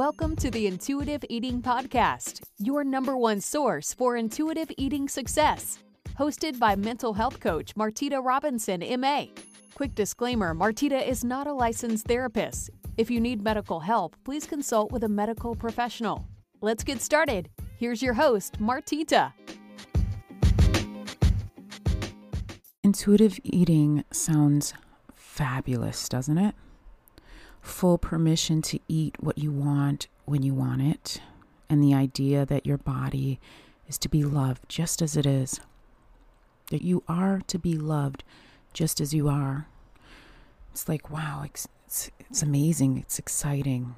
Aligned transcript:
Welcome 0.00 0.34
to 0.36 0.50
the 0.50 0.66
Intuitive 0.66 1.22
Eating 1.28 1.60
Podcast, 1.60 2.40
your 2.56 2.84
number 2.84 3.18
one 3.18 3.38
source 3.38 3.92
for 3.92 4.16
intuitive 4.16 4.70
eating 4.78 5.10
success. 5.10 5.78
Hosted 6.18 6.58
by 6.58 6.74
mental 6.74 7.12
health 7.12 7.38
coach 7.38 7.74
Martita 7.74 8.24
Robinson, 8.24 8.82
MA. 8.98 9.26
Quick 9.74 9.94
disclaimer 9.94 10.54
Martita 10.54 11.06
is 11.06 11.22
not 11.22 11.46
a 11.46 11.52
licensed 11.52 12.06
therapist. 12.06 12.70
If 12.96 13.10
you 13.10 13.20
need 13.20 13.44
medical 13.44 13.78
help, 13.78 14.16
please 14.24 14.46
consult 14.46 14.90
with 14.90 15.04
a 15.04 15.08
medical 15.10 15.54
professional. 15.54 16.26
Let's 16.62 16.82
get 16.82 17.02
started. 17.02 17.50
Here's 17.76 18.00
your 18.00 18.14
host, 18.14 18.58
Martita. 18.58 19.34
Intuitive 22.82 23.38
eating 23.44 24.04
sounds 24.10 24.72
fabulous, 25.14 26.08
doesn't 26.08 26.38
it? 26.38 26.54
Full 27.60 27.98
permission 27.98 28.62
to 28.62 28.78
eat 28.88 29.16
what 29.20 29.38
you 29.38 29.52
want 29.52 30.08
when 30.24 30.42
you 30.42 30.54
want 30.54 30.82
it, 30.82 31.20
and 31.68 31.82
the 31.82 31.94
idea 31.94 32.46
that 32.46 32.66
your 32.66 32.78
body 32.78 33.38
is 33.86 33.98
to 33.98 34.08
be 34.08 34.22
loved 34.24 34.68
just 34.68 35.02
as 35.02 35.16
it 35.16 35.26
is, 35.26 35.60
that 36.70 36.82
you 36.82 37.02
are 37.08 37.40
to 37.46 37.58
be 37.58 37.74
loved 37.74 38.24
just 38.72 39.00
as 39.00 39.12
you 39.12 39.28
are. 39.28 39.66
It's 40.70 40.88
like, 40.88 41.10
wow, 41.10 41.42
it's, 41.44 41.68
it's, 41.86 42.10
it's 42.20 42.42
amazing, 42.42 42.96
it's 42.98 43.18
exciting. 43.18 43.94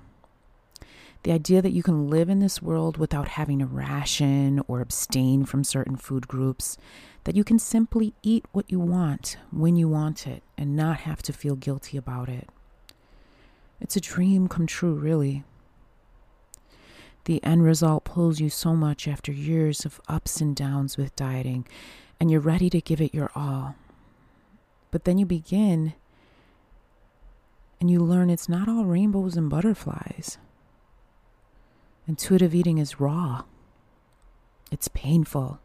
The 1.22 1.32
idea 1.32 1.62
that 1.62 1.72
you 1.72 1.84
can 1.84 2.10
live 2.10 2.28
in 2.28 2.40
this 2.40 2.60
world 2.60 2.96
without 2.96 3.28
having 3.28 3.60
to 3.60 3.66
ration 3.66 4.60
or 4.66 4.80
abstain 4.80 5.44
from 5.44 5.62
certain 5.62 5.96
food 5.96 6.26
groups, 6.26 6.76
that 7.24 7.36
you 7.36 7.44
can 7.44 7.60
simply 7.60 8.14
eat 8.22 8.44
what 8.50 8.70
you 8.70 8.80
want 8.80 9.36
when 9.52 9.76
you 9.76 9.88
want 9.88 10.26
it 10.26 10.42
and 10.58 10.74
not 10.74 11.00
have 11.00 11.22
to 11.22 11.32
feel 11.32 11.54
guilty 11.54 11.96
about 11.96 12.28
it. 12.28 12.48
It's 13.82 13.96
a 13.96 14.00
dream 14.00 14.46
come 14.46 14.66
true, 14.66 14.94
really. 14.94 15.42
The 17.24 17.42
end 17.42 17.64
result 17.64 18.04
pulls 18.04 18.40
you 18.40 18.48
so 18.48 18.76
much 18.76 19.08
after 19.08 19.32
years 19.32 19.84
of 19.84 20.00
ups 20.08 20.40
and 20.40 20.54
downs 20.54 20.96
with 20.96 21.16
dieting, 21.16 21.66
and 22.20 22.30
you're 22.30 22.40
ready 22.40 22.70
to 22.70 22.80
give 22.80 23.00
it 23.00 23.12
your 23.12 23.32
all. 23.34 23.74
But 24.92 25.04
then 25.04 25.18
you 25.18 25.26
begin 25.26 25.94
and 27.80 27.90
you 27.90 27.98
learn 27.98 28.30
it's 28.30 28.48
not 28.48 28.68
all 28.68 28.84
rainbows 28.84 29.36
and 29.36 29.50
butterflies. 29.50 30.38
Intuitive 32.06 32.54
eating 32.54 32.78
is 32.78 33.00
raw, 33.00 33.42
it's 34.70 34.86
painful. 34.88 35.58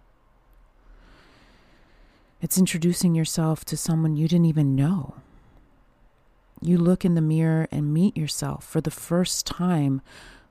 It's 2.42 2.58
introducing 2.58 3.14
yourself 3.14 3.64
to 3.66 3.78
someone 3.78 4.16
you 4.16 4.28
didn't 4.28 4.46
even 4.46 4.76
know. 4.76 5.16
You 6.62 6.78
look 6.78 7.06
in 7.06 7.16
the 7.16 7.22
mirror 7.22 7.68
and 7.72 7.94
meet 7.94 8.18
yourself 8.18 8.66
for 8.66 8.82
the 8.82 8.92
first 8.92 9.46
time 9.46 10.02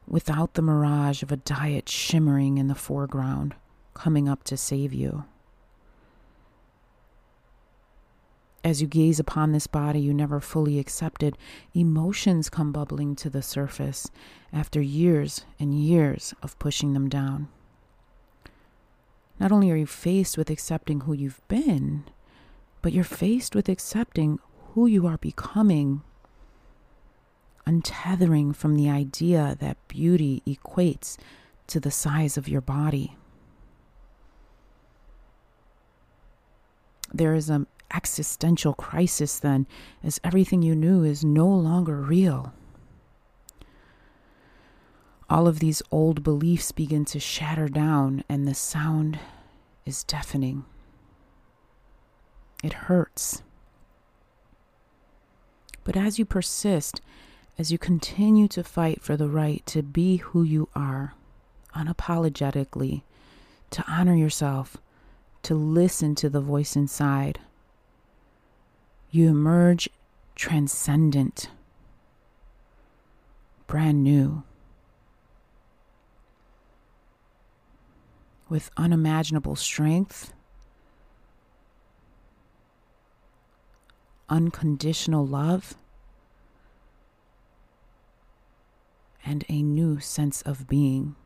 without 0.06 0.54
the 0.54 0.62
mirage 0.62 1.22
of 1.22 1.32
a 1.32 1.36
diet 1.36 1.88
shimmering 1.88 2.58
in 2.58 2.68
the 2.68 2.74
foreground, 2.74 3.54
coming 3.94 4.28
up 4.28 4.44
to 4.44 4.56
save 4.56 4.92
you. 4.92 5.24
As 8.62 8.82
you 8.82 8.88
gaze 8.88 9.20
upon 9.20 9.52
this 9.52 9.68
body 9.68 10.00
you 10.00 10.12
never 10.12 10.40
fully 10.40 10.78
accepted, 10.78 11.38
emotions 11.72 12.50
come 12.50 12.72
bubbling 12.72 13.14
to 13.16 13.30
the 13.30 13.42
surface 13.42 14.10
after 14.52 14.80
years 14.80 15.44
and 15.60 15.72
years 15.72 16.34
of 16.42 16.58
pushing 16.58 16.92
them 16.92 17.08
down. 17.08 17.48
Not 19.38 19.52
only 19.52 19.70
are 19.70 19.76
you 19.76 19.86
faced 19.86 20.36
with 20.36 20.50
accepting 20.50 21.02
who 21.02 21.12
you've 21.12 21.46
been, 21.46 22.04
but 22.82 22.92
you're 22.92 23.04
faced 23.04 23.54
with 23.54 23.68
accepting 23.68 24.38
who 24.76 24.86
you 24.86 25.06
are 25.06 25.16
becoming, 25.16 26.02
untethering 27.66 28.54
from 28.54 28.76
the 28.76 28.90
idea 28.90 29.56
that 29.58 29.88
beauty 29.88 30.42
equates 30.46 31.16
to 31.66 31.80
the 31.80 31.90
size 31.90 32.36
of 32.36 32.46
your 32.46 32.60
body. 32.60 33.16
There 37.10 37.32
is 37.32 37.48
an 37.48 37.66
existential 37.94 38.74
crisis 38.74 39.38
then, 39.38 39.66
as 40.04 40.20
everything 40.22 40.60
you 40.60 40.74
knew 40.74 41.04
is 41.04 41.24
no 41.24 41.48
longer 41.48 41.96
real. 41.96 42.52
All 45.30 45.48
of 45.48 45.58
these 45.58 45.80
old 45.90 46.22
beliefs 46.22 46.70
begin 46.70 47.06
to 47.06 47.18
shatter 47.18 47.70
down, 47.70 48.24
and 48.28 48.46
the 48.46 48.52
sound 48.54 49.18
is 49.86 50.04
deafening. 50.04 50.66
It 52.62 52.74
hurts. 52.74 53.42
But 55.86 55.96
as 55.96 56.18
you 56.18 56.24
persist, 56.24 57.00
as 57.56 57.70
you 57.70 57.78
continue 57.78 58.48
to 58.48 58.64
fight 58.64 59.00
for 59.00 59.16
the 59.16 59.28
right 59.28 59.64
to 59.66 59.84
be 59.84 60.16
who 60.16 60.42
you 60.42 60.68
are, 60.74 61.14
unapologetically, 61.76 63.02
to 63.70 63.84
honor 63.86 64.16
yourself, 64.16 64.78
to 65.44 65.54
listen 65.54 66.16
to 66.16 66.28
the 66.28 66.40
voice 66.40 66.74
inside, 66.74 67.38
you 69.12 69.28
emerge 69.28 69.88
transcendent, 70.34 71.50
brand 73.68 74.02
new. 74.02 74.42
with 78.48 78.70
unimaginable 78.76 79.56
strength, 79.56 80.32
unconditional 84.28 85.26
love, 85.26 85.74
and 89.24 89.44
a 89.48 89.62
new 89.62 89.98
sense 90.00 90.42
of 90.42 90.68
being. 90.68 91.16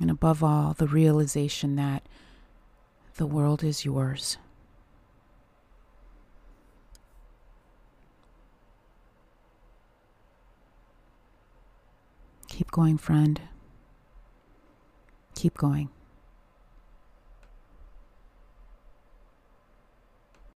And 0.00 0.10
above 0.10 0.44
all, 0.44 0.74
the 0.74 0.86
realization 0.86 1.76
that 1.76 2.02
the 3.16 3.26
world 3.26 3.64
is 3.64 3.84
yours. 3.84 4.38
Keep 12.46 12.70
going, 12.70 12.96
friend. 12.96 13.40
Keep 15.34 15.56
going. 15.58 15.90